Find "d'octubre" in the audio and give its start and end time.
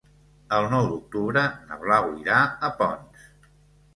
0.93-1.43